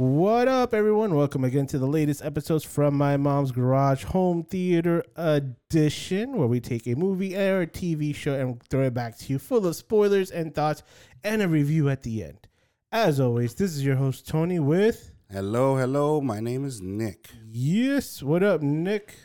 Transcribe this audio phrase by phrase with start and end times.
[0.00, 1.14] What up, everyone?
[1.14, 6.58] Welcome again to the latest episodes from My Mom's Garage Home Theater Edition, where we
[6.58, 9.76] take a movie or a TV show and throw it back to you full of
[9.76, 10.82] spoilers and thoughts
[11.22, 12.48] and a review at the end.
[12.90, 15.12] As always, this is your host, Tony, with.
[15.30, 16.22] Hello, hello.
[16.22, 17.28] My name is Nick.
[17.46, 19.16] Yes, what up, Nick?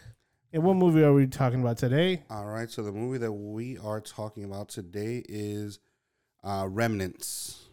[0.51, 2.23] And what movie are we talking about today?
[2.29, 5.79] All right, so the movie that we are talking about today is
[6.43, 7.64] uh, Remnants.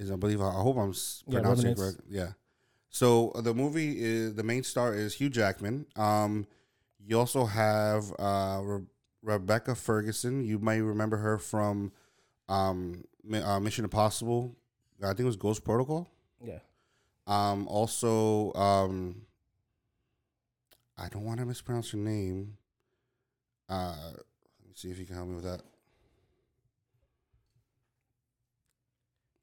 [0.00, 0.94] Is I believe I hope I'm
[1.26, 1.98] Yeah, pronouncing it correct.
[2.08, 2.32] Yeah.
[2.88, 5.84] So uh, the movie is the main star is Hugh Jackman.
[5.94, 6.46] Um,
[6.98, 8.86] you also have uh, Re-
[9.22, 10.42] Rebecca Ferguson.
[10.42, 11.92] You might remember her from
[12.48, 14.56] um, uh, Mission Impossible.
[15.02, 16.08] I think it was Ghost Protocol.
[16.42, 16.60] Yeah.
[17.26, 19.22] Um, also, um,
[20.96, 22.56] I don't want to mispronounce her name.
[23.68, 25.60] Uh, let me see if you can help me with that.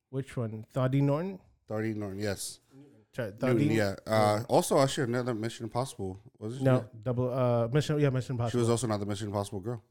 [0.10, 0.66] Which one?
[0.74, 1.40] Thadi Norton?
[1.70, 2.60] Darty Norton, yes.
[3.18, 3.96] Newton, yeah.
[4.06, 6.20] Uh, also, actually, another Mission Impossible.
[6.38, 6.62] Was it?
[6.62, 8.52] No, double, uh, Mission, yeah, Mission Impossible.
[8.52, 9.84] She was also not the Mission Impossible girl.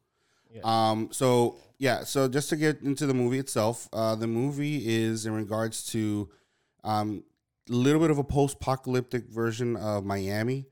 [0.54, 0.60] Yeah.
[0.62, 1.08] Um.
[1.10, 2.04] So yeah.
[2.04, 6.30] So just to get into the movie itself, uh, the movie is in regards to,
[6.84, 7.24] um,
[7.68, 10.66] a little bit of a post-apocalyptic version of Miami,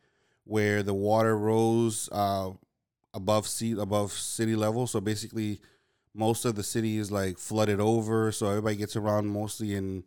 [0.45, 2.51] where the water rose uh
[3.12, 4.86] above sea above city level.
[4.86, 5.61] So basically,
[6.15, 8.31] most of the city is like flooded over.
[8.33, 10.05] So everybody gets around mostly in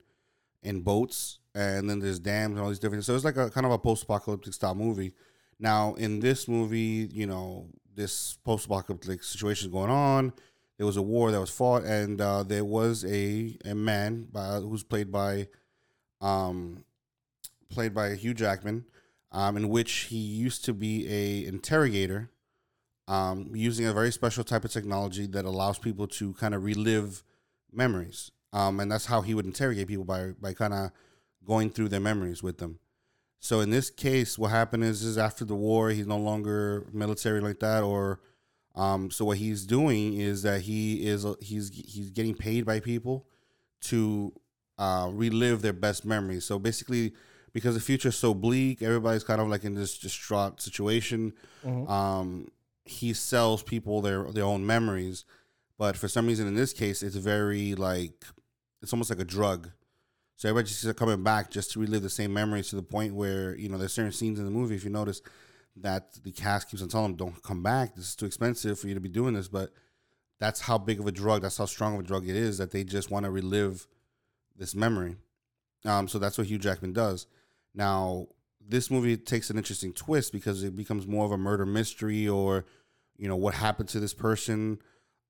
[0.63, 3.05] in boats, and then there's dams and all these different.
[3.05, 5.13] So it's like a kind of a post-apocalyptic style movie.
[5.59, 10.33] Now, in this movie, you know, this post-apocalyptic situation is going on.
[10.77, 14.59] There was a war that was fought, and uh, there was a a man by,
[14.59, 15.47] who's played by,
[16.21, 16.83] um,
[17.69, 18.85] played by Hugh Jackman,
[19.31, 22.29] um, in which he used to be a interrogator,
[23.07, 27.23] um, using a very special type of technology that allows people to kind of relive
[27.71, 30.91] memories, um, and that's how he would interrogate people by by kind of
[31.45, 32.79] going through their memories with them.
[33.39, 37.39] So in this case, what happened is, is after the war, he's no longer military
[37.39, 38.19] like that, or
[38.75, 43.25] um, so what he's doing is that he is he's he's getting paid by people
[43.81, 44.33] to
[44.77, 46.45] uh, relive their best memories.
[46.45, 47.13] So basically,
[47.53, 51.33] because the future is so bleak, everybody's kind of like in this distraught situation.
[51.65, 51.89] Mhm.
[51.89, 52.47] Um,
[52.89, 55.25] he sells people their their own memories,
[55.77, 58.25] but for some reason in this case, it's very like
[58.81, 59.71] it's almost like a drug.
[60.35, 63.55] So everybody just coming back just to relive the same memories to the point where
[63.55, 64.75] you know there's certain scenes in the movie.
[64.75, 65.21] If you notice
[65.77, 67.95] that the cast keeps on telling them, "Don't come back.
[67.95, 69.71] This is too expensive for you to be doing this." But
[70.39, 71.41] that's how big of a drug.
[71.41, 73.87] That's how strong of a drug it is that they just want to relive
[74.55, 75.15] this memory.
[75.85, 77.27] Um, so that's what Hugh Jackman does.
[77.73, 78.27] Now,
[78.67, 82.65] this movie takes an interesting twist because it becomes more of a murder mystery, or
[83.17, 84.79] you know what happened to this person.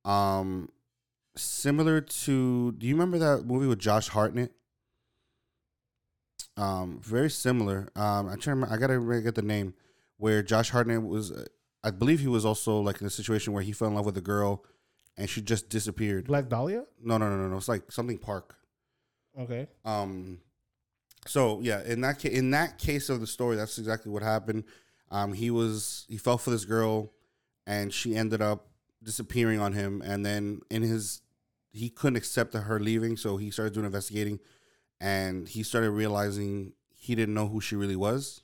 [0.06, 0.70] Um,
[1.36, 4.52] similar to, do you remember that movie with Josh Hartnett?
[6.56, 7.90] Um, very similar.
[7.96, 9.76] Um, I try I gotta get the name
[10.18, 11.32] where Josh Hartnett was.
[11.84, 14.18] I believe he was also like in a situation where he fell in love with
[14.18, 14.66] a girl,
[15.18, 16.26] and she just disappeared.
[16.26, 16.86] Black Dahlia?
[17.02, 17.58] No, no, no, no, no.
[17.58, 18.56] It's like something Park.
[19.40, 19.68] Okay.
[19.86, 20.40] Um,
[21.28, 24.64] so yeah, in that ca- in that case of the story, that's exactly what happened.
[25.12, 27.12] Um, he was he fell for this girl,
[27.68, 28.70] and she ended up
[29.04, 30.02] disappearing on him.
[30.04, 31.22] And then in his,
[31.72, 34.40] he couldn't accept her leaving, so he started doing investigating,
[35.00, 38.42] and he started realizing he didn't know who she really was.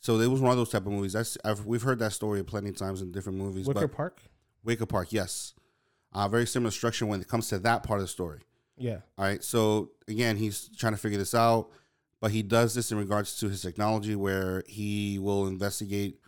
[0.00, 1.12] So it was one of those type of movies.
[1.12, 3.66] That's I've, we've heard that story plenty of times in different movies.
[3.66, 4.22] Wicker but Park?
[4.64, 5.52] Wicker Park, yes,
[6.14, 8.40] uh, very similar structure when it comes to that part of the story.
[8.78, 9.00] Yeah.
[9.18, 9.44] All right.
[9.44, 11.68] So again, he's trying to figure this out,
[12.18, 16.18] but he does this in regards to his technology, where he will investigate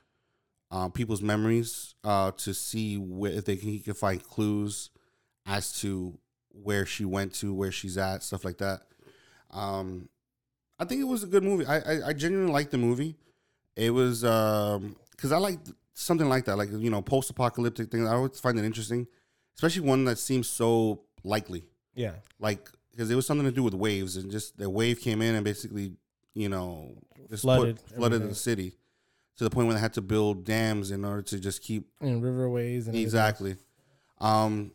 [0.72, 4.90] uh, people's memories uh, to see where, if they can, he can find clues
[5.46, 6.18] as to
[6.50, 8.80] where she went to, where she's at, stuff like that.
[9.50, 10.08] Um,
[10.78, 11.66] I think it was a good movie.
[11.66, 13.16] I I, I genuinely liked the movie.
[13.76, 15.58] It was because I like
[15.94, 18.06] something like that, like you know, post-apocalyptic thing.
[18.08, 19.06] I always find it interesting,
[19.56, 21.62] especially one that seems so likely
[21.94, 22.14] Yeah.
[22.40, 25.34] like because it was something to do with waves and just the wave came in
[25.36, 25.92] and basically
[26.34, 26.96] you know
[27.30, 28.28] just Flooded put, flooded everything.
[28.30, 28.72] the city
[29.36, 32.22] to the point where they had to build dams in order to just keep And
[32.22, 33.56] riverways and exactly
[34.20, 34.72] um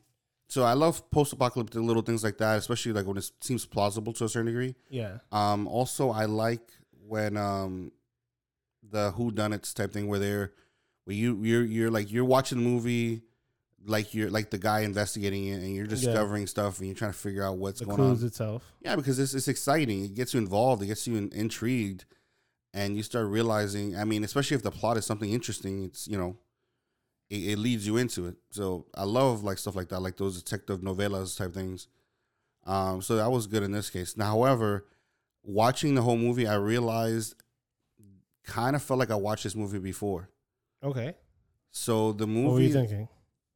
[0.49, 4.25] so i love post-apocalyptic little things like that especially like when it seems plausible to
[4.25, 4.75] a certain degree.
[4.89, 5.17] Yeah.
[5.31, 6.71] um also i like
[7.07, 7.91] when um
[8.89, 10.53] the who done it type thing where they're
[11.05, 13.21] where you you're you're like you're watching the movie
[13.85, 15.89] like you're like the guy investigating it and you're Yeah.
[15.91, 18.63] discovering stuff and you're trying to figure out what's The going on itself.
[18.81, 20.03] yeah, because it's, it's exciting.
[20.03, 20.81] It gets you involved.
[20.83, 22.03] It gets you in, intrigued,
[22.77, 23.95] and you start realizing.
[23.97, 26.37] I mean, especially if the plot is something interesting, it's you know,
[27.29, 28.35] it, it leads you into it.
[28.51, 31.87] So I love like stuff like that, like those detective novellas type things.
[32.65, 34.15] Um, so that was good in this case.
[34.17, 34.85] Now, however,
[35.43, 37.35] watching the whole movie, I realized
[38.43, 40.29] kind of felt like I watched this movie before.
[40.83, 41.15] Okay.
[41.71, 43.07] So the movie What were you thinking?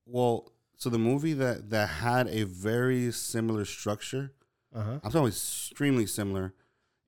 [0.06, 4.34] well, so the movie that that had a very similar structure.
[4.74, 5.00] Uh huh.
[5.04, 6.54] I'm talking extremely similar.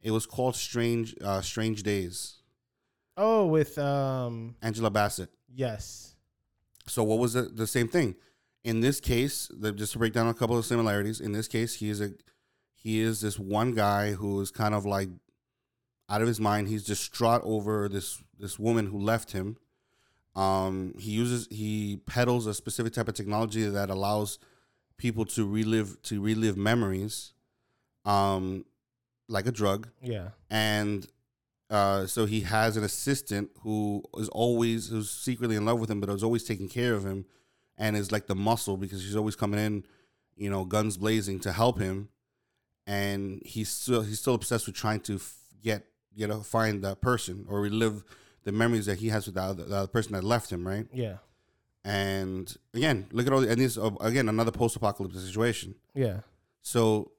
[0.03, 2.35] It was called Strange uh, Strange Days.
[3.15, 5.29] Oh, with um, Angela Bassett.
[5.53, 6.09] yes.
[6.85, 8.15] So what was the, the same thing?
[8.65, 11.21] In this case, the, just to break down a couple of similarities.
[11.21, 12.11] In this case, he is a
[12.75, 15.07] he is this one guy who is kind of like
[16.09, 16.67] out of his mind.
[16.67, 19.57] He's distraught over this this woman who left him.
[20.35, 24.39] Um, he uses he peddles a specific type of technology that allows
[24.97, 27.33] people to relive to relive memories,
[28.03, 28.65] um,
[29.27, 30.29] like a drug Yeah.
[30.49, 31.07] and
[31.69, 35.99] uh, so he has an assistant who is always who's secretly in love with him,
[35.99, 37.25] but is always taking care of him,
[37.77, 39.83] and is like the muscle because she's always coming in,
[40.35, 42.09] you know, guns blazing to help him,
[42.85, 47.01] and he's still he's still obsessed with trying to f- get you know find that
[47.01, 48.03] person or relive
[48.43, 50.85] the memories that he has with the other, the other person that left him, right?
[50.93, 51.17] Yeah.
[51.85, 55.75] And again, look at all the, and this uh, again another post-apocalyptic situation.
[55.95, 56.19] Yeah.
[56.61, 57.11] So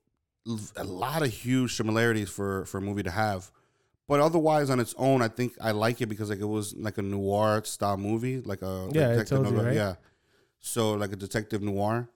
[0.77, 3.51] a lot of huge similarities for for a movie to have.
[4.07, 6.99] But otherwise, on its own, I think I like it because like it was like
[6.99, 9.75] a noir style movie, like a Yeah, detective you, right?
[9.77, 9.95] yeah.
[10.61, 12.09] So like a detective noir,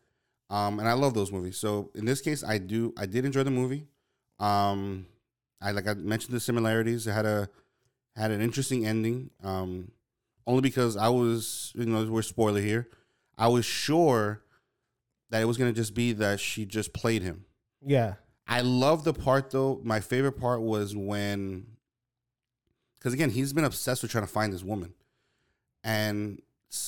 [0.51, 1.57] um, and I love those movies.
[1.57, 3.87] So in this case, I do I did enjoy the movie.
[4.39, 5.07] Um,
[5.61, 7.07] I like I mentioned the similarities.
[7.07, 7.49] It had a
[8.17, 9.31] had an interesting ending.
[9.43, 9.91] Um,
[10.47, 12.89] only because I was you know we're spoiler here.
[13.39, 14.43] I was sure
[15.31, 17.45] that it was gonna just be that she just played him.
[17.85, 18.15] Yeah.
[18.47, 19.81] I love the part though.
[19.85, 21.67] My favorite part was when,
[22.99, 24.95] because again, he's been obsessed with trying to find this woman,
[25.85, 26.41] and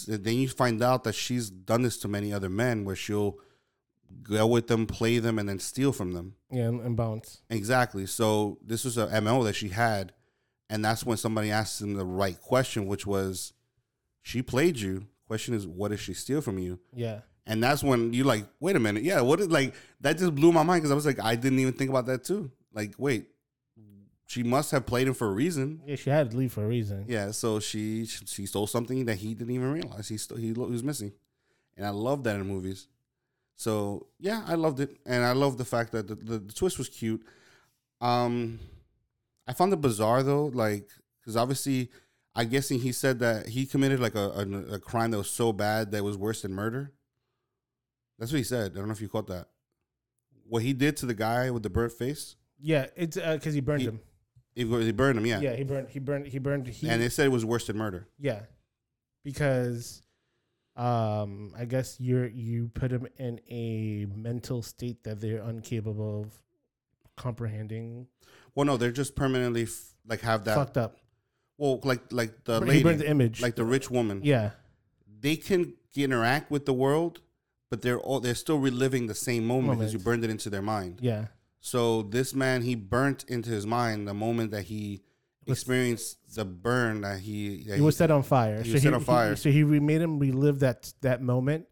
[0.09, 3.39] then you find out that she's done this to many other men, where she'll
[4.23, 6.35] go with them, play them, and then steal from them.
[6.51, 6.65] Yeah.
[6.65, 7.43] And, and bounce.
[7.51, 8.07] Exactly.
[8.07, 10.13] So this was a mo that she had,
[10.69, 13.53] and that's when somebody asked him the right question, which was,
[14.23, 16.81] "She played you." Question is, what did she steal from you?
[16.93, 17.21] Yeah.
[17.47, 20.53] And that's when you like, wait a minute, yeah, what is like that just blew
[20.53, 22.51] my mind because I was like, I didn't even think about that too.
[22.73, 23.27] Like, wait,
[24.31, 25.81] she must have played him for a reason.
[25.85, 25.97] Yeah.
[25.97, 27.05] She had to leave for a reason.
[27.09, 30.53] Yeah, so she she stole something that he didn't even realize he stole, he, he
[30.53, 31.13] was missing,
[31.77, 32.87] and I love that in movies.
[33.57, 36.79] So yeah, I loved it, and I love the fact that the, the, the twist
[36.79, 37.27] was cute.
[38.01, 38.61] Um,
[39.49, 40.89] I found it bizarre though, like
[41.21, 41.91] because obviously,
[42.33, 45.53] I guessing he said that he committed like a, a a crime that was so
[45.53, 46.93] bad that it was worse than murder.
[48.21, 48.73] That's what he said.
[48.73, 49.49] I don't know if you caught that.
[50.47, 52.87] What he did to the guy with the burnt face, Yeah.
[52.95, 54.01] It's because he burned He- him.
[54.55, 55.27] he, he burned him.
[55.27, 55.55] Yeah, Yeah.
[55.57, 55.89] He burned.
[55.89, 56.27] He burned.
[56.29, 56.69] He burned.
[56.69, 56.89] He.
[56.89, 58.07] and they said it was worse than murder.
[58.19, 58.43] Yeah,
[59.25, 60.03] because
[60.77, 66.33] um, I guess you're you put him in a mental state that they're incapable of
[67.17, 68.07] comprehending.
[68.55, 70.55] Well, no, they're just permanently f- like have that.
[70.57, 70.97] Fucked up.
[71.59, 73.41] Well, like like the he lady, burned the image.
[73.43, 74.21] like the rich woman.
[74.25, 74.51] yeah,
[75.21, 77.21] They can interact with the world,
[77.71, 80.63] but they're all they're still reliving the same moment because you burned it into their
[80.63, 80.99] mind.
[81.01, 81.27] yeah,
[81.61, 85.03] So this man, he burnt into his mind the moment that he
[85.47, 87.65] experienced the burn that he.
[87.65, 88.63] That he was set on fire.
[88.63, 89.37] he was set on fire.
[89.37, 91.67] so he made him relive that that moment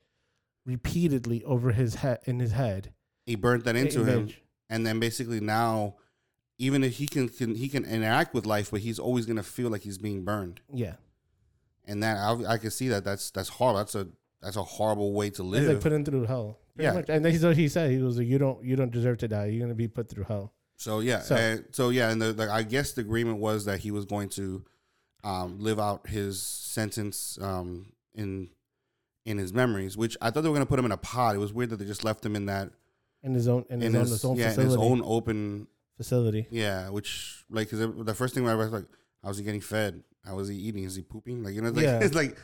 [0.66, 2.92] repeatedly over his head in his head.
[3.26, 4.30] he burnt that into him,
[4.68, 5.94] and then basically now,
[6.58, 9.70] even if he can, can he can interact with life, but he's always gonna feel
[9.70, 10.94] like he's being burned, Yeah,
[11.86, 13.76] and that I, I can see that that's that's hard.
[13.76, 14.08] That's a
[14.42, 15.68] that's a horrible way to it's live.
[15.68, 16.58] like put him through hell.
[16.78, 16.92] Yeah.
[16.92, 17.08] much.
[17.08, 17.90] and he's what he said.
[17.90, 19.46] He was like, "You don't, you don't deserve to die.
[19.46, 22.50] You're gonna be put through hell." So yeah, So- so, so yeah, and the, the,
[22.52, 24.64] I guess the agreement was that he was going to
[25.24, 28.50] um, live out his sentence um, in
[29.26, 29.96] in his memories.
[29.96, 31.34] Which I thought they were going to put him in a pod.
[31.34, 32.70] It was weird that they just left him in that
[33.24, 35.66] In his own, in, in his, own, his, own yeah in his own open
[35.96, 36.46] facility.
[36.50, 36.88] yeah.
[36.90, 38.84] Which like cause it- the first thing I was like,
[39.24, 40.04] how is he getting fed?
[40.24, 40.84] How is he eating?
[40.84, 41.42] Is he pooping?
[41.42, 41.98] Like you know, it's like, Yeah.
[42.02, 42.36] it's like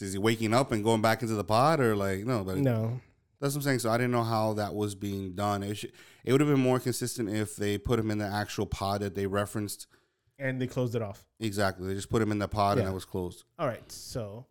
[0.00, 2.44] is he waking up and going back into the pod or like no?
[2.44, 3.00] But No,
[3.40, 3.78] that's what I'm saying.
[3.80, 5.62] So I didn't know how that was being done.
[5.62, 5.92] It should,
[6.24, 9.14] it would have been more consistent if they put him in the actual pod that
[9.14, 9.86] they referenced.
[10.38, 11.24] and they closed it off.
[11.40, 11.86] Exactly.
[11.88, 12.82] They just put him in the pod Yeah.
[12.84, 13.44] and it was closed.
[13.58, 14.44] All right, so,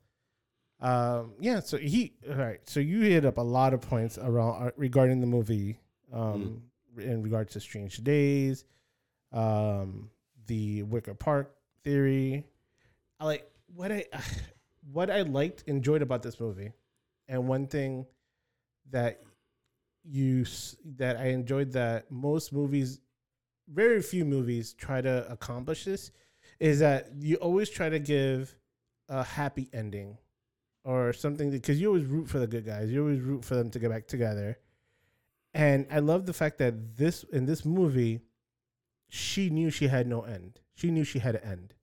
[0.80, 4.64] um, yeah, so he, all right, so you hit up a lot of points around
[4.68, 5.80] uh, regarding the movie,
[6.12, 6.64] um,
[6.98, 8.66] in regards to Strange Days,
[9.32, 10.10] um,
[10.48, 12.46] the Wicker Park theory.
[13.20, 14.06] I like what I,
[14.92, 16.72] what I liked, enjoyed about this movie,
[17.28, 18.06] and one thing
[18.92, 19.22] that
[20.04, 20.46] you
[20.98, 23.02] that I enjoyed that most movies,
[23.68, 26.12] very few movies try to accomplish this,
[26.60, 28.56] is that you always try to give
[29.10, 30.18] a happy ending
[30.84, 32.92] or something because you always root for the good guys.
[32.92, 34.60] You always root for them to get back together.
[35.54, 38.22] And I love the fact that this in this movie,
[39.10, 40.60] she knew she had no end.
[40.76, 41.74] She knew she had an end.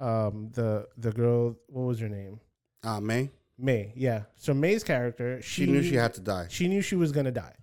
[0.00, 2.40] Um, the the girl, what was her name?
[2.82, 3.30] Uh, May.
[3.58, 3.92] May.
[3.94, 4.22] Yeah.
[4.36, 6.46] So May's character, She, knew she had to die.
[6.48, 7.54] she knew she was gonna die.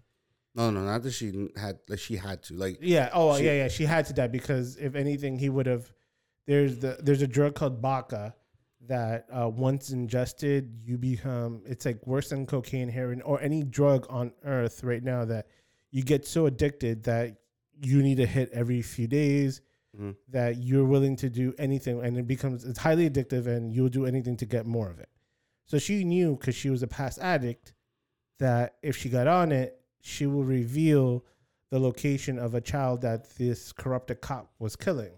[0.53, 1.79] No, no, not that she had.
[1.89, 2.53] Like she had to.
[2.53, 3.09] Like Yeah.
[3.13, 3.67] Oh, She- yeah, yeah.
[3.67, 5.91] She had to die because if anything, he would have.
[6.45, 8.33] There's the there's a drug called Baca
[8.87, 11.61] that uh, once ingested, you become.
[11.65, 15.47] It's like worse than cocaine, heroin, or any drug on earth right now that
[15.91, 17.35] you get so addicted that
[17.81, 19.61] you need a hit every few days.
[19.97, 20.15] Mhm.
[20.27, 24.05] That you're willing to do anything, and it becomes it's highly addictive, and you'll do
[24.05, 25.09] anything to get more of it.
[25.65, 27.73] So she knew because she was a past addict
[28.39, 31.25] that if she got on it, she will reveal
[31.69, 35.17] the location of a child that this corrupted cop was killing.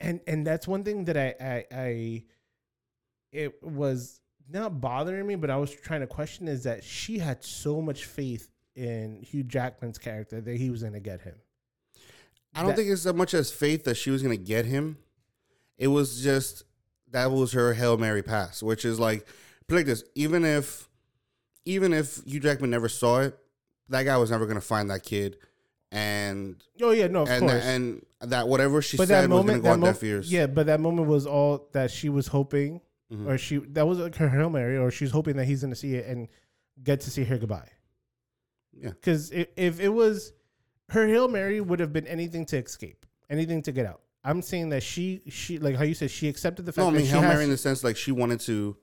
[0.00, 2.24] And and that's one thing that I I, I
[3.32, 7.42] it was not bothering me, but I was trying to question is that she had
[7.44, 11.36] so much faith in Hugh Jackman's character that he was gonna get him.
[12.56, 14.98] I don't That- think it's so much as faith that she was gonna get him.
[15.78, 16.64] It was just
[17.10, 19.26] that was her hail mary pass, which is like,
[19.68, 20.88] like this: even if,
[21.64, 23.38] even if Hugh Jackman never saw it,
[23.90, 25.36] that guy was never gonna find that kid,
[25.92, 27.62] and Oh yeah, no, of and course.
[27.64, 30.32] and that whatever she but said that was moment, gonna that go on deaf ears.
[30.32, 32.80] yeah, but that moment was all that she was hoping,
[33.12, 33.26] Mhm.
[33.28, 35.94] or she that was like her hail mary, or she's hoping that he's gonna see
[35.94, 36.28] it and
[36.82, 37.68] get to see her goodbye.
[38.72, 38.90] Yeah.
[38.90, 40.32] Because if, if it was
[40.90, 44.00] her hail mary, would have been anything to escape, anything to get out.
[44.24, 46.92] I'm saying that she she like how you said she accepted the fact No, I
[46.92, 48.76] that mean she hail mary in the sense like she wanted to.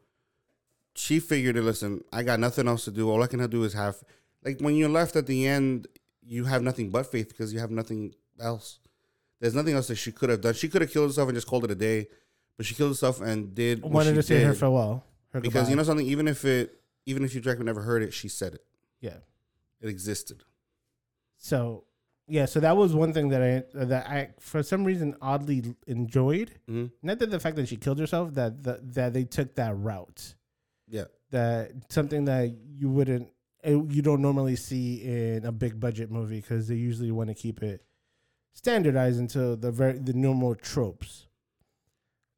[0.96, 1.64] She figured, it.
[1.64, 3.10] listen, I got nothing else to do.
[3.10, 3.96] All I can do is have,
[4.46, 5.88] like, when you're left at the end,
[6.22, 8.80] you have nothing but faith because you have nothing else.
[9.40, 10.54] There's nothing else that she could have done.
[10.54, 12.08] She could have killed herself and just called it a day,
[12.58, 15.04] but she killed herself and did what wanted to say her farewell.
[15.32, 18.14] Her because you know something, even if it, even if you Jackman never heard it,
[18.14, 18.64] she said it.
[19.02, 19.18] yeah.
[19.82, 20.44] It existed.
[21.38, 21.84] So
[22.34, 26.50] yeah, so that was one thing that I that I for some reason oddly enjoyed.
[26.68, 29.78] hmm Not that the fact that she killed herself, that that, that they took that
[29.78, 30.34] route.
[30.88, 31.06] Yeah.
[31.30, 32.46] that something that
[32.80, 33.30] you wouldn't
[33.68, 37.36] uh, you don't normally see in a big budget movie because they usually want to
[37.36, 37.86] keep it
[38.54, 41.28] standardized into the very the normal tropes.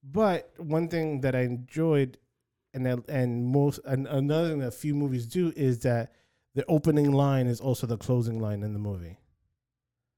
[0.04, 2.18] But one thing that I enjoyed,
[2.74, 6.12] and that, and most and another thing that a few movies do is that
[6.54, 9.18] the opening line is also the closing line in the movie.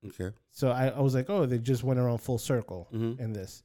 [0.10, 0.36] Okay.
[0.52, 3.64] So I, I was like, oh, they just went around full circle hmm in this.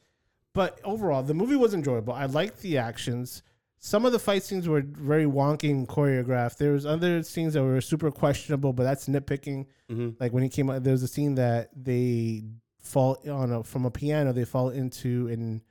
[0.54, 2.12] But overall, the movie was enjoyable.
[2.12, 3.42] I liked the actions.
[3.78, 6.58] Some of the fight scenes were very wonky and choreographed.
[6.58, 9.66] There was other scenes that were super questionable, but that's nitpicking.
[9.88, 12.44] hmm Like when he came out, there was a scene that they
[12.80, 14.32] fall on a, from a piano.
[14.32, 15.62] They fall into in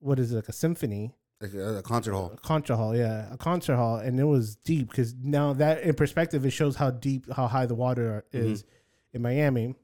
[0.00, 2.30] what is it like a symphony, Like a, a concert hall.
[2.34, 5.94] a concert hall, yeah, a concert hall, and it was deep because now that in
[5.94, 8.64] perspective, it shows how deep, how high the water is
[9.12, 9.74] in Miami,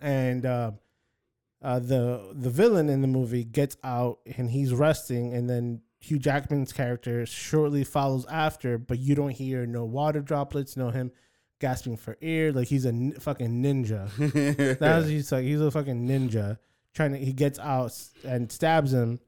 [0.00, 0.72] and uh,
[1.62, 6.18] uh, the the villain in the movie gets out and he's resting, and then Hugh
[6.18, 11.12] Jackman's character shortly follows after, but you don't hear no water droplets, no him
[11.60, 14.08] gasping for air, like he's a n- fucking ninja.
[14.78, 16.58] That's he's like he's a fucking ninja
[16.94, 17.18] trying to.
[17.18, 17.92] He gets out
[18.24, 19.20] and stabs him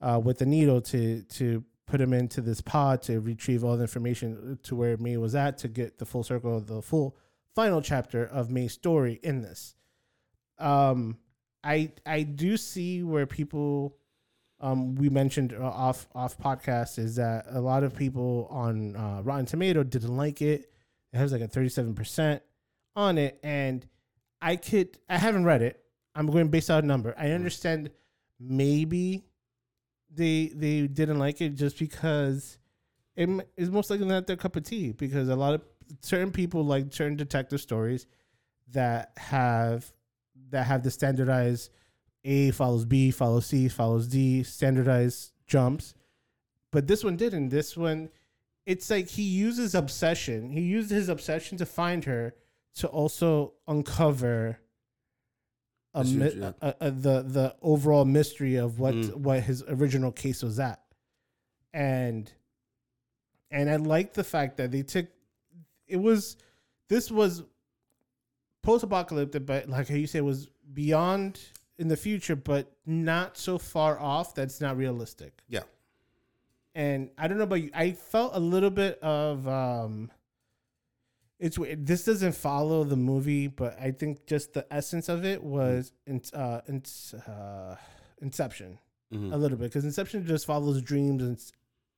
[0.00, 3.82] uh, with a needle to to put him into this pod to retrieve all the
[3.82, 7.16] information to where May was at to get the full circle of the full
[7.56, 9.74] final chapter of May's story in this.
[10.60, 11.16] Um,
[11.64, 13.96] I I do see where people.
[14.62, 19.22] Um, we mentioned uh, off off podcast is that a lot of people on uh,
[19.22, 20.70] Rotten Tomato didn't like it.
[21.12, 22.42] It has like a thirty seven percent
[22.94, 23.86] on it, and
[24.42, 25.82] I could I haven't read it.
[26.14, 27.14] I'm going based on number.
[27.16, 27.90] I understand
[28.38, 29.24] maybe
[30.12, 32.58] they they didn't like it just because
[33.16, 35.62] it is most likely not their cup of tea because a lot of
[36.00, 38.06] certain people like certain detective stories
[38.72, 39.92] that have
[40.50, 41.70] that have the standardized
[42.24, 45.94] A follows B follows C follows D standardized jumps,
[46.72, 47.50] but this one didn't.
[47.50, 48.08] This one,
[48.66, 50.50] it's like he uses obsession.
[50.50, 52.34] He used his obsession to find her
[52.76, 54.58] to also uncover
[55.92, 59.16] a, huge, a, a, the the overall mystery of what Mm.
[59.16, 60.80] what his original case was at,
[61.72, 62.30] and
[63.50, 65.06] and I like the fact that they took
[65.88, 66.36] it was
[66.88, 67.42] this was
[68.62, 71.40] post apocalyptic, but like you said, was beyond
[71.78, 75.32] in the future, but not so far off that's not realistic.
[75.48, 75.62] Yeah.
[76.74, 80.10] And I don't know about you, I felt a little bit of um
[81.38, 81.86] it's weird.
[81.86, 86.20] this doesn't follow the movie, but I think just the essence of it was in,
[86.34, 86.82] uh, in,
[87.26, 87.76] uh,
[88.20, 88.78] Inception
[89.10, 89.32] Mhm.
[89.32, 91.42] a little bit because Inception just follows dreams and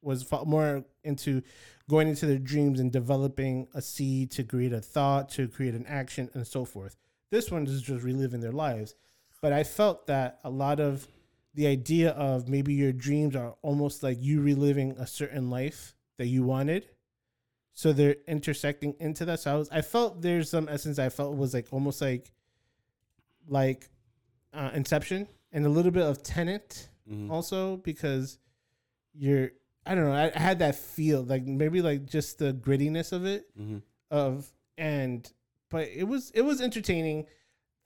[0.03, 1.43] was more into
[1.89, 5.87] going into their dreams and developing a seed to create a thought, to create an
[5.87, 6.97] action, and so forth.
[7.31, 8.95] This one is just reliving their lives.
[9.41, 11.07] But I felt that a lot of
[11.55, 16.27] the idea of maybe your dreams are almost like you reliving a certain life that
[16.27, 16.89] you wanted.
[17.75, 19.41] So they're intersecting into that.
[19.41, 22.31] So I was I felt there's some essence I felt was like almost like
[23.49, 23.89] like
[24.53, 27.31] uh, Inception and a little bit of Tenet Mhm.
[27.31, 28.39] also because
[29.15, 29.51] you're
[29.85, 33.25] I don't know I, I had that feel like maybe like just the grittiness of
[33.27, 33.83] it Mhm.
[34.11, 35.31] of and
[35.71, 37.27] but it was it was entertaining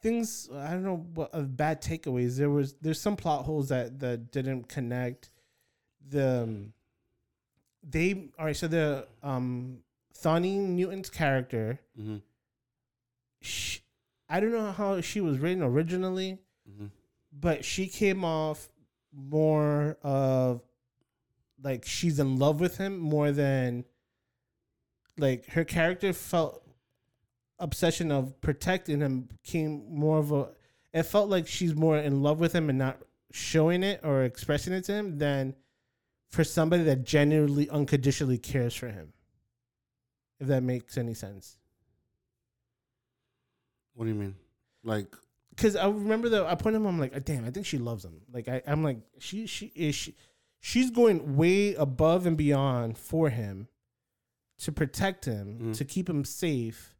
[0.03, 3.99] things i don't know what of bad takeaways there was there's some plot holes that
[3.99, 5.31] that didn't connect
[6.09, 6.73] the um,
[7.83, 9.79] they all right so the um
[10.15, 12.21] Thawny Newton's character Mhm.
[13.41, 13.81] she,
[14.29, 16.39] i don't know how she was written originally
[16.71, 16.91] Mhm.
[17.33, 18.69] but she came off
[19.13, 20.61] more of
[21.67, 23.85] like she's in love with him more than
[25.19, 26.63] like her character felt
[27.59, 30.49] obsession of protecting him came more of a
[30.95, 32.99] it felt like she's more in love with him and not
[33.33, 35.57] showing it or expressing it to him than
[36.31, 39.13] for somebody that genuinely unconditionally cares for him
[40.39, 41.57] if that makes any sense
[43.95, 44.37] What do you mean?
[44.85, 45.17] Like,
[45.51, 46.87] because I remember that I put him.
[46.87, 48.21] I'm like, damn, I think she loves him.
[48.33, 50.15] Like I, I'm like, she, she is she,
[50.61, 53.69] she's going way above and beyond for him
[54.59, 55.77] to protect him, Mhm.
[55.77, 56.95] to keep him safe.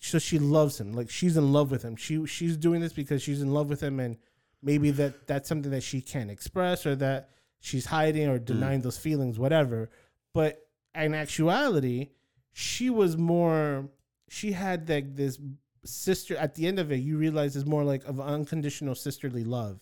[0.00, 0.92] So she loves him.
[0.92, 1.96] Like she's in love with him.
[1.96, 4.16] She she's doing this because she's in love with him, and
[4.62, 7.30] maybe that that's something that she can't express or that
[7.60, 9.90] she's hiding or denying those feelings, whatever.
[10.32, 12.10] But in actuality,
[12.52, 13.90] she was more.
[14.28, 15.38] She had like this
[15.84, 19.80] sister at the end of it you realize is more like of unconditional sisterly love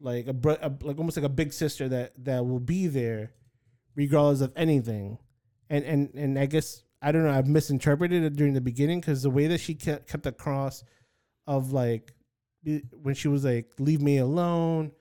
[0.00, 3.32] like a, bro- a like almost like a big sister that that will be there
[3.94, 5.18] regardless of anything.
[5.68, 9.22] And and and i guess i don't know i've misinterpreted it during the beginning because
[9.24, 10.84] the way that she kept, kept across
[11.48, 12.12] of like
[13.02, 14.92] when she was like leave me alone.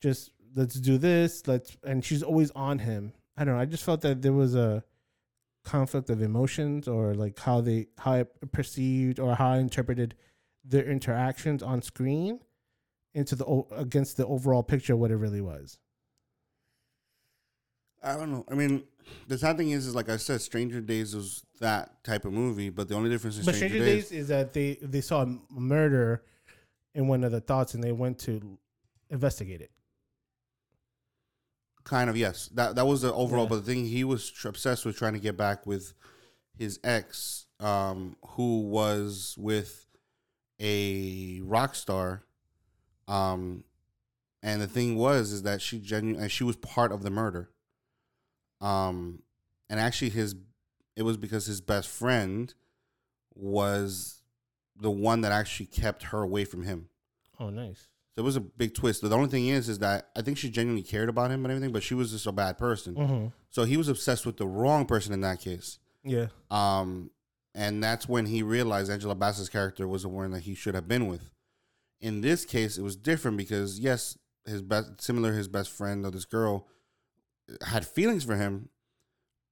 [0.00, 1.46] Just let's do this.
[1.46, 3.12] Let's and she's always on him.
[3.36, 4.84] I don't know i just felt that there was a
[5.64, 10.14] conflict of emotions or like how they how I perceived or how I interpreted
[10.64, 12.40] their interactions on screen
[13.14, 13.44] into the
[13.76, 15.78] against the overall picture of what it really was.
[18.02, 18.44] I don't know.
[18.50, 18.82] I mean,
[19.28, 22.68] the sad thing is, is like I said, Stranger Days was that type of movie,
[22.68, 25.22] but the only difference in But Stranger, Stranger Days, Days is that they they saw
[25.22, 26.24] a murder
[26.94, 28.58] in one of the thoughts and they went to
[29.10, 29.70] investigate it.
[31.84, 33.44] kind of yes, that that was the overall.
[33.44, 33.50] Yeah.
[33.50, 35.94] But the thing he was tr- obsessed with trying to get back with
[36.56, 39.86] his ex, um, who was with
[40.60, 42.24] a rock star,
[43.08, 43.64] um,
[44.42, 47.50] and the thing was is that she genuinely she was part of the murder.
[48.60, 49.22] Um,
[49.68, 50.34] and actually, his
[50.96, 52.52] it was because his best friend
[53.34, 54.22] was
[54.78, 56.88] the one that actually kept her away from him.
[57.38, 57.88] Oh, nice.
[58.14, 59.00] So it was a big twist.
[59.00, 61.72] The only thing is, is that I think she genuinely cared about him and everything,
[61.72, 62.94] but she was just a bad person.
[62.94, 63.26] Mm-hmm.
[63.48, 65.78] So he was obsessed with the wrong person in that case.
[66.04, 66.26] Yeah.
[66.50, 67.10] Um,
[67.54, 70.88] and that's when he realized Angela Bassett's character was the one that he should have
[70.88, 71.31] been with.
[72.02, 76.10] In this case, it was different because yes, his best, similar his best friend or
[76.10, 76.66] this girl,
[77.66, 78.68] had feelings for him,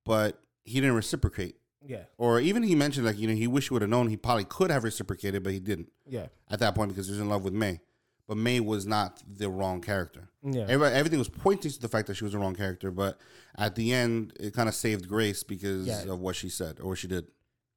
[0.04, 1.56] but he didn't reciprocate.
[1.86, 2.02] Yeah.
[2.18, 4.08] Or even he mentioned like you know he wished he would have known.
[4.08, 6.26] He probably could have reciprocated, but he didn't Yeah.
[6.50, 7.80] at that point because he was in love with May.
[8.28, 10.28] But May was not the wrong character.
[10.44, 10.62] Yeah.
[10.62, 13.18] Everybody, everything was pointing to the fact that she was the wrong character, but
[13.56, 16.02] at the end, it kind of saved Grace because Yeah.
[16.12, 17.26] of what she said or what she did.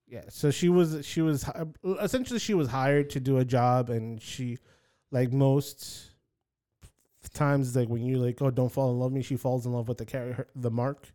[0.08, 1.50] Yeah, so she was she was
[2.02, 4.58] essentially she was hired to do a job, and she,
[5.12, 6.12] like most
[7.34, 9.74] times, like when you like oh don't fall in love with me, she falls in
[9.74, 11.12] love with the character, the mark,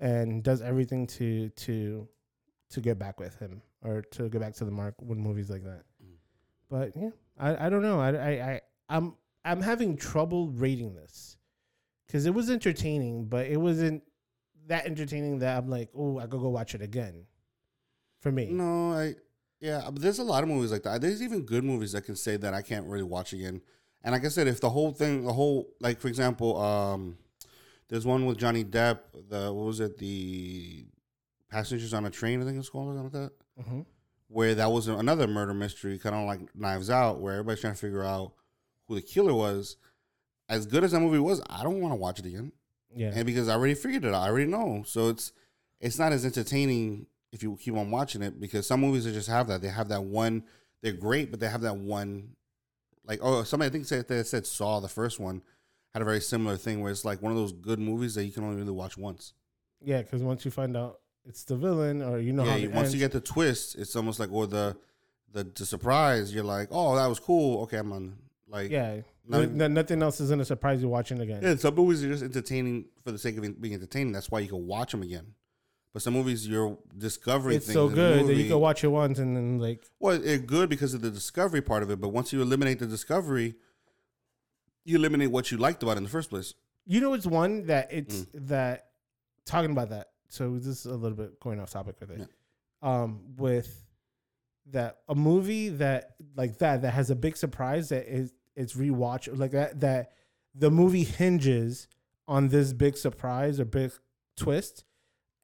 [0.00, 2.08] and does everything to to
[2.70, 5.62] to get back with him or to get back to the mark when movies like
[5.64, 5.84] that.
[6.04, 6.16] Mm.
[6.68, 8.00] But yeah, I I don't know.
[8.00, 11.36] I I, I I'm I'm having trouble rating this
[12.06, 14.02] because it was entertaining, but it wasn't
[14.66, 17.24] that entertaining that I'm like oh I could go watch it again.
[18.26, 19.14] For me, No, I
[19.60, 21.00] yeah, but there's a lot of movies like that.
[21.00, 23.60] There's even good movies that can say that I can't really watch again.
[24.02, 27.18] And like I said, if the whole thing, the whole like for example, um,
[27.88, 28.98] there's one with Johnny Depp.
[29.28, 29.96] The what was it?
[29.98, 30.86] The
[31.48, 33.62] Passengers on a Train, I think it's called, or something like that.
[33.70, 33.80] hmm
[34.28, 37.78] where that was another murder mystery, kind of like Knives Out, where everybody's trying to
[37.78, 38.32] figure out
[38.88, 39.76] who the killer was.
[40.48, 42.50] As good as that movie was, I don't want to watch it again,
[42.92, 43.12] Yeah.
[43.14, 44.82] and because I already figured it out, I already know.
[44.84, 45.30] So it's
[45.80, 49.48] it's not as entertaining if you keep on watching it because some movies just have
[49.48, 49.60] that.
[49.62, 50.44] They have that one.
[50.82, 52.30] They're great, but they have that one.
[53.04, 55.42] Like oh, somebody I think said they said Saw the first one
[55.92, 58.32] had a very similar thing where it's like one of those good movies that you
[58.32, 59.32] can only really watch once.
[59.82, 62.68] yeah, because once you find out it's the villain, or you know yeah, how you-
[62.68, 64.76] it once you get the twist, it's almost like or the
[65.32, 67.62] the, the surprise, you're like, oh, that was cool.
[67.64, 68.16] Okay, I'm on.
[68.48, 69.00] Like, Yeah.
[69.28, 71.40] No- No- nothing else is gonna surprise you watching again.
[71.42, 74.12] Yeah, some movies are just entertaining for the sake of being entertaining.
[74.12, 75.34] That's why you can watch them again.
[75.96, 77.56] But some movies you're discovering.
[77.56, 80.44] it's things so good that you can watch it once and then like Well, it's
[80.44, 82.02] good because of the discovery part of it.
[82.02, 83.54] But once you eliminate the discovery,
[84.84, 86.52] you eliminate what you liked about it in the first place.
[86.84, 88.48] You know, it's one that it's Mm.
[88.48, 88.90] that
[89.46, 90.10] talking about that.
[90.28, 92.28] So this is a little bit going off topic with it.
[92.82, 93.82] Um, with
[94.66, 99.34] that a movie that like that that has a big surprise that is it's rewatch
[99.38, 100.12] like that that
[100.54, 101.88] the movie hinges
[102.28, 103.92] on this big surprise or big
[104.36, 104.84] twist,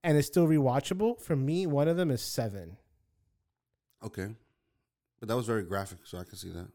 [0.04, 1.20] and it's still rewatchable.
[1.20, 2.76] For me, one of them is Seven.
[4.04, 4.28] Okay,
[5.20, 6.68] but that was very graphic, so I can see that.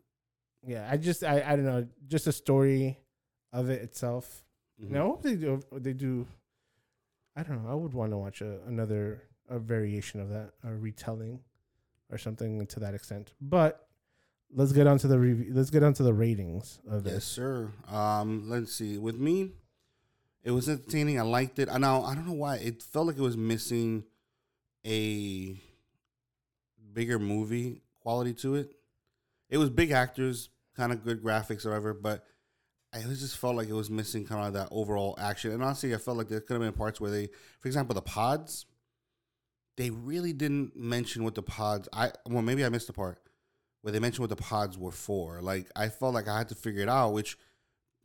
[0.66, 3.00] Yeah, I just I I don't know, just the story
[3.54, 4.46] of it itself.
[4.82, 4.90] Mhm.
[4.92, 5.62] No, I hope they do.
[5.74, 6.26] They do.
[7.36, 7.70] I don't know.
[7.70, 11.40] I would want to watch a, another a variation of that, a retelling,
[12.10, 13.34] or something to that extent.
[13.42, 13.88] But
[14.52, 15.52] let's get on to the review.
[15.54, 17.26] Let's get on to the ratings of Yes, this.
[17.26, 17.72] sir.
[17.90, 18.98] Um, let's see.
[18.98, 19.52] With me,
[20.48, 21.20] it was entertaining.
[21.20, 21.68] I liked it.
[21.70, 24.06] I know I don't know why it felt like it was missing
[24.86, 25.60] a
[26.94, 28.72] bigger movie quality to it.
[29.50, 32.24] It was big actors, kind of good graphics, or whatever, but
[32.94, 35.52] I just felt like it was missing kind of that overall action.
[35.52, 37.28] And honestly, I felt like there could have been parts where they,
[37.60, 38.66] for example, the pods.
[39.76, 41.90] They really didn't mention what the pods.
[41.92, 43.20] I well, maybe I missed the part
[43.82, 45.42] where they mentioned what the pods were for.
[45.42, 47.38] Like I felt like I had to figure it out, which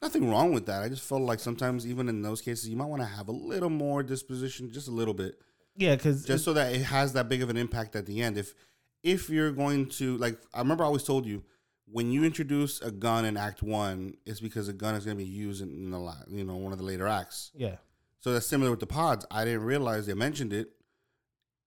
[0.03, 0.83] nothing wrong with that.
[0.83, 3.33] I just felt like sometimes even in those cases you might want to have a
[3.33, 5.37] little more disposition, just a little bit,
[5.77, 8.37] Yeah, because just so that it has that big of an impact at the end.
[8.37, 8.55] If
[9.03, 11.43] if you're going to like I remember I always told you
[11.87, 15.23] when you introduce a gun in act 1, it's because a gun is going to
[15.23, 17.51] be used in the la- you know, one of the later acts.
[17.55, 17.77] yeah,
[18.21, 19.27] So that's similar with the pods.
[19.31, 20.71] I didn't realize they mentioned it.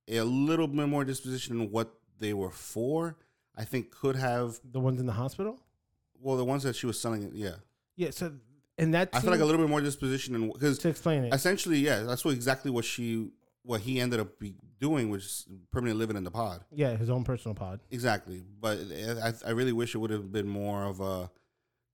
[0.08, 3.18] A little bit more disposition in what they were for,
[3.56, 5.60] I think could have the ones in the hospital.
[6.20, 7.56] well, the ones that she was selling yeah.
[7.96, 8.34] Yeah, so
[8.78, 11.34] and that I feel like a little bit more disposition and because to explain it.
[11.34, 13.30] essentially, yeah, that's what exactly what she,
[13.64, 16.64] what he ended up be doing, was is permanently living in the pod.
[16.72, 17.80] yeah, his own personal pod.
[17.92, 18.80] Exactly, but
[19.24, 21.32] I, I really wish it would have been more of a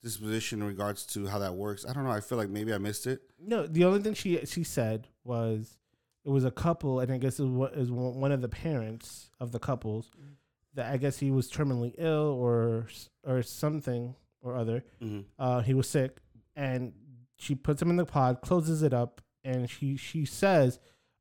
[0.01, 1.85] disposition in regards to how that works.
[1.87, 2.11] I don't know.
[2.11, 3.21] I feel like maybe I missed it.
[3.39, 5.77] No, the only thing she she said was
[6.25, 9.29] it was a couple, and I guess it was, is one one of the parents
[9.39, 10.33] of the couples mm.
[10.73, 12.87] that I guess he was terminally ill or
[13.23, 14.83] or something or other.
[15.01, 15.21] Mm-hmm.
[15.39, 16.17] Uh, he was sick,
[16.55, 16.93] and
[17.37, 20.79] she puts him in the pod, closes it up, and she she says,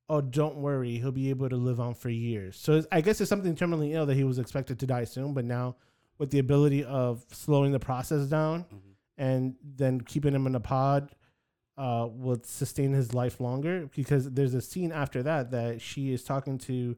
[0.08, 3.20] "Oh, don't worry, he'll be able to live on for years." So it's- I guess
[3.20, 5.76] it's something terminally ill that he was expected to die soon, but now
[6.18, 8.80] with the ability of slowing the process down Mhm.
[9.16, 11.14] and then keeping him in a pod
[11.78, 16.22] uh, will sustain his life longer because there's a scene after that that she is
[16.22, 16.94] talking to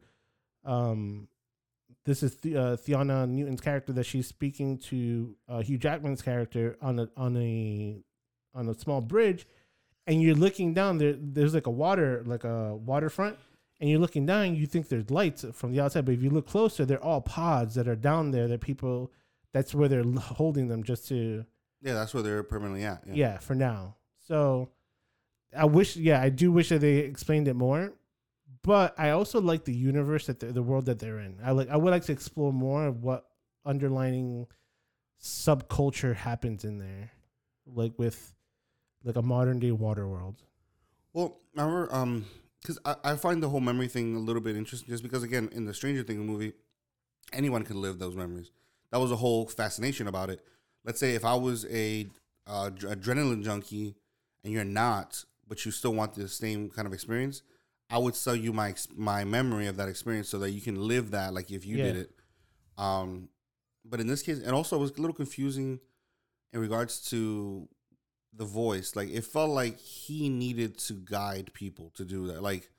[0.65, 1.29] um
[2.05, 2.77] this is the, uh,
[3.27, 8.03] Newton's character that she's speaking to uh, Hugh Jackman's character on a on a
[8.55, 9.47] on a small bridge
[10.07, 13.39] and you're looking down there there's like a water like a waterfront
[13.81, 16.47] and you're looking down you think there's lights from the outside but if you look
[16.47, 19.11] closer they're all pods that are down there that people
[19.53, 21.45] that's where they're holding them just to
[21.83, 23.05] Yeah, that's where they're permanently at.
[23.11, 23.39] yeah.
[23.39, 23.97] for now.
[24.27, 24.69] So
[25.57, 27.93] I wish, yeah, I do wish that they explained it more.
[28.65, 31.39] But I also like the universe that the world that they're in.
[31.45, 31.69] I like.
[31.69, 33.27] I would like to explore more of what
[33.65, 34.47] underlining
[35.21, 37.11] subculture happens in there,
[37.67, 38.35] like with
[39.05, 40.43] like a modern day water world.
[41.13, 42.25] Well, remember, um,
[42.61, 45.49] because I, I find the whole memory thing a little bit interesting, just because again,
[45.53, 46.53] in the Stranger Things movie,
[47.33, 48.51] anyone can live those memories.
[48.93, 50.41] That was a whole fascination about it.
[50.85, 52.07] Let's say if I was a
[52.47, 53.97] uh, adrenaline junkie
[54.45, 57.43] and you're not, but you still want the same kind of experience,
[57.93, 61.11] I would sell you my my memory of that experience so that you can live
[61.11, 62.11] that like if you did it.
[62.79, 63.29] Um,
[63.85, 65.79] but in this case, and also it was a little confusing
[66.53, 67.69] in regards to
[68.33, 68.97] the voice.
[68.97, 72.43] Like it felt like he needed to guide people to do that.
[72.43, 72.71] Like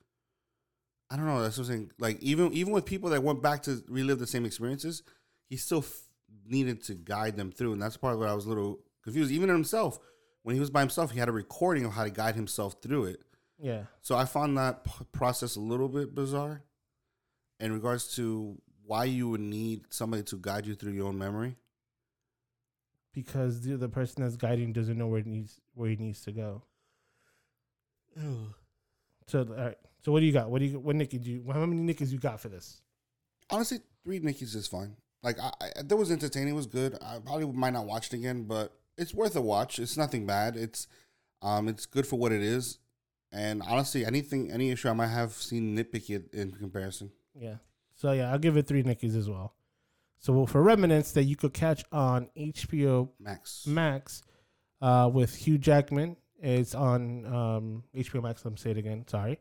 [1.11, 1.41] I don't know.
[1.43, 1.91] That's what I'm saying.
[1.99, 5.03] Like even even with people that went back to relive the same experiences,
[5.47, 6.07] he still f-
[6.47, 9.31] needed to guide them through, and that's part of what I was a little confused.
[9.31, 9.99] Even himself,
[10.41, 13.05] when he was by himself, he had a recording of how to guide himself through
[13.05, 13.21] it.
[13.63, 16.63] Yeah, So I found that p- process a little bit bizarre
[17.61, 21.55] in regards to why you would need somebody to guide you through your own memory.
[23.13, 26.31] because the the person that's guiding doesn't know where it needs where he needs to
[26.33, 26.63] go.
[29.27, 29.77] So, all right.
[30.03, 30.49] So what do you got?
[30.49, 31.31] What do you what Nicky do?
[31.31, 32.81] You, how many Nickies you got for this?
[33.49, 34.95] Honestly, three Nickies is fine.
[35.23, 36.49] Like I, I that was entertaining.
[36.49, 36.97] It was good.
[37.01, 39.79] I probably might not watch it again, but it's worth a watch.
[39.79, 40.57] It's nothing bad.
[40.57, 40.87] It's
[41.41, 42.79] um, it's good for what it is.
[43.33, 47.11] And honestly, anything, any issue I might have seen nitpicky it in comparison.
[47.33, 47.55] Yeah.
[47.95, 49.55] So yeah, I'll give it three Nickies as well.
[50.19, 53.65] So for Remnants, that you could catch on HBO Max.
[53.65, 54.21] Max
[54.81, 56.15] uh, with Hugh Jackman.
[56.39, 58.45] It's on um, HBO Max.
[58.45, 59.05] Let me say it again.
[59.07, 59.39] Sorry.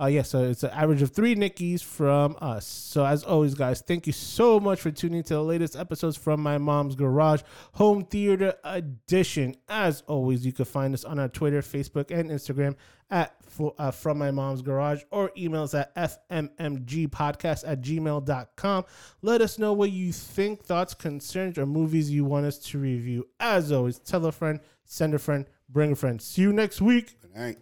[0.00, 2.64] Uh, yeah, so it's an average of three Nickies from us.
[2.64, 6.40] So as always, guys, thank you so much for tuning to the latest episodes from
[6.40, 9.56] my mom's garage home theater edition.
[9.68, 12.76] As always, you can find us on our Twitter, Facebook, and Instagram
[13.10, 13.34] at
[13.78, 18.84] uh, from my mom's garage or email us at fmmgpodcast at gmail.com.
[19.22, 23.26] Let us know what you think, thoughts, concerns, or movies you want us to review.
[23.40, 26.22] As always, tell a friend, send a friend, bring a friend.
[26.22, 27.16] See you next week.
[27.20, 27.58] Good night.